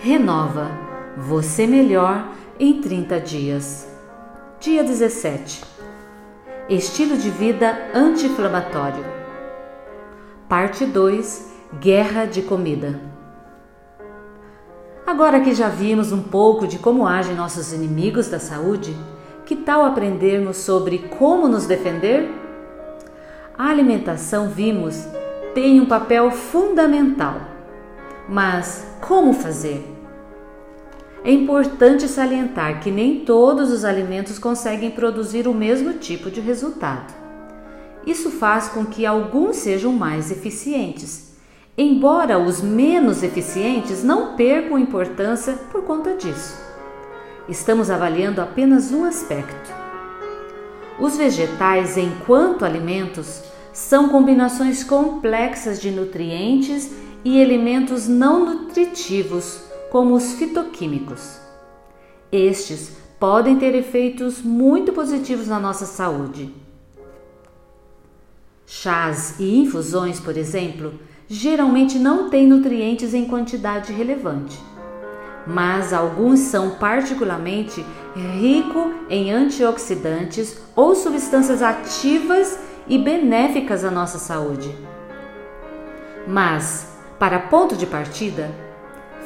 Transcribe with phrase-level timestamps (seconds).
[0.00, 0.70] renova
[1.16, 3.88] você melhor em 30 dias.
[4.60, 5.64] Dia 17.
[6.68, 9.04] Estilo de vida anti-inflamatório.
[10.48, 11.52] Parte 2.
[11.80, 13.00] Guerra de comida.
[15.04, 18.96] Agora que já vimos um pouco de como agem nossos inimigos da saúde,
[19.44, 22.30] que tal aprendermos sobre como nos defender?
[23.56, 25.08] A alimentação, vimos,
[25.54, 27.40] tem um papel fundamental.
[28.28, 29.82] Mas como fazer?
[31.24, 37.14] É importante salientar que nem todos os alimentos conseguem produzir o mesmo tipo de resultado.
[38.06, 41.34] Isso faz com que alguns sejam mais eficientes,
[41.76, 46.58] embora os menos eficientes não percam importância por conta disso.
[47.48, 49.72] Estamos avaliando apenas um aspecto.
[51.00, 56.90] Os vegetais, enquanto alimentos, são combinações complexas de nutrientes
[57.24, 61.38] e elementos não nutritivos, como os fitoquímicos.
[62.30, 66.54] Estes podem ter efeitos muito positivos na nossa saúde.
[68.66, 70.92] Chás e infusões, por exemplo,
[71.26, 74.58] geralmente não têm nutrientes em quantidade relevante,
[75.46, 84.74] mas alguns são particularmente ricos em antioxidantes ou substâncias ativas e benéficas à nossa saúde.
[86.26, 88.50] Mas, para ponto de partida,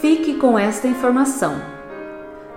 [0.00, 1.60] fique com esta informação.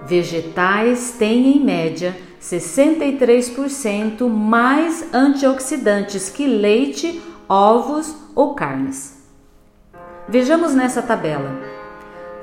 [0.06, 9.18] Vegetais têm em média 63% mais antioxidantes que leite, ovos ou carnes.
[10.30, 11.60] Vejamos nessa tabela.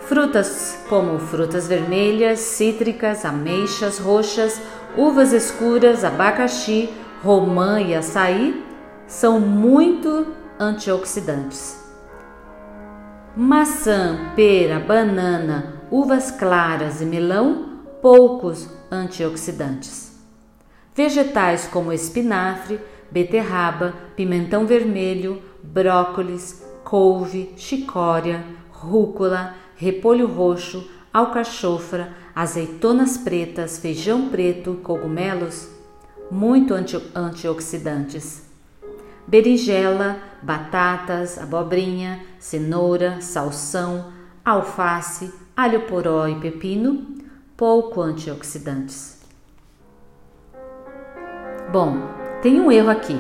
[0.01, 4.61] Frutas como frutas vermelhas, cítricas, ameixas roxas,
[4.97, 6.91] uvas escuras, abacaxi,
[7.23, 8.63] romã e açaí
[9.07, 10.27] são muito
[10.59, 11.84] antioxidantes.
[13.37, 20.13] Maçã, pera, banana, uvas claras e melão, poucos antioxidantes.
[20.95, 22.79] Vegetais como espinafre,
[23.11, 35.69] beterraba, pimentão vermelho, brócolis, couve, chicória, rúcula, repolho roxo, alcachofra, azeitonas pretas, feijão preto, cogumelos
[36.31, 38.54] muito anti antioxidantes.
[39.27, 44.13] Berinjela, batatas, abobrinha, cenoura, salsão,
[44.45, 47.07] alface, alho poró e pepino,
[47.57, 49.19] pouco antioxidantes.
[51.73, 51.97] Bom,
[52.43, 53.19] tem um erro aqui.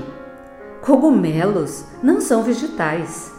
[0.82, 3.32] Cogumelos não são vegetais.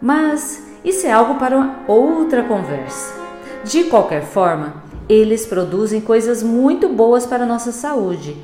[0.00, 3.14] Mas isso é algo para outra conversa.
[3.62, 8.36] De qualquer forma, eles produzem coisas muito boas para a nossa saúde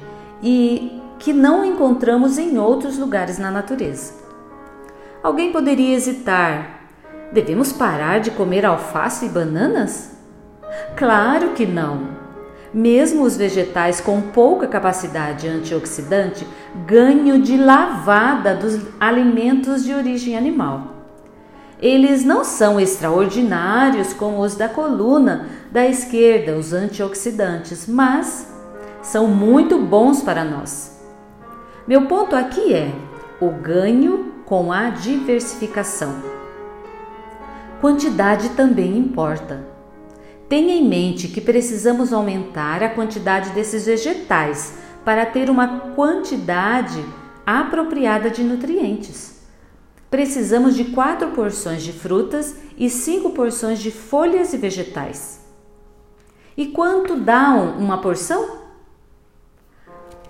[0.42, 4.14] e que não encontramos em outros lugares na natureza.
[5.22, 6.80] Alguém poderia hesitar:
[7.32, 10.12] devemos parar de comer alface e bananas?
[10.96, 12.16] Claro que não!
[12.72, 16.46] Mesmo os vegetais com pouca capacidade antioxidante
[16.86, 20.94] ganham de lavada dos alimentos de origem animal.
[21.80, 28.52] Eles não são extraordinários como os da coluna da esquerda, os antioxidantes, mas
[29.02, 30.95] são muito bons para nós.
[31.86, 32.92] Meu ponto aqui é
[33.40, 36.14] o ganho com a diversificação.
[37.80, 39.64] Quantidade também importa.
[40.48, 47.04] Tenha em mente que precisamos aumentar a quantidade desses vegetais para ter uma quantidade
[47.44, 49.36] apropriada de nutrientes
[50.10, 55.44] precisamos de quatro porções de frutas e cinco porções de folhas e vegetais.
[56.56, 58.65] E quanto dá uma porção?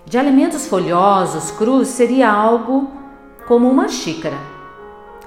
[0.06, 2.92] De alimentos folhosos, crus, seria algo
[3.44, 4.38] como uma xícara,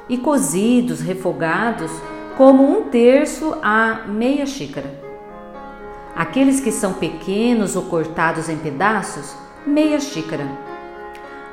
[0.08, 1.92] e cozidos, refogados,
[2.38, 4.90] como um terço a meia xícara.
[6.16, 9.36] Aqueles que são pequenos ou cortados em pedaços,
[9.68, 10.48] meia xícara.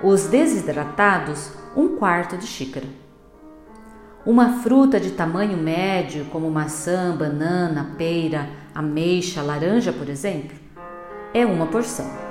[0.04, 2.86] Os desidratados, um quarto de xícara.
[4.24, 10.56] Uma fruta de tamanho médio, como maçã, banana, pera, ameixa, laranja, por exemplo,
[11.34, 12.25] é uma porção.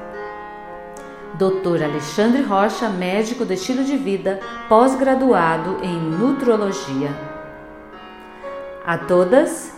[1.37, 1.83] Dr.
[1.83, 4.39] Alexandre Rocha, médico de estilo de vida,
[4.69, 7.09] pós-graduado em nutrologia.
[8.85, 9.73] A todas,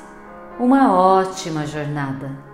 [0.59, 2.46] uma ótima jornada!